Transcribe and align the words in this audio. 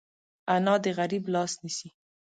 انا 0.53 0.75
د 0.83 0.85
غریب 0.97 1.23
لاس 1.33 1.51
نیسي 1.63 1.89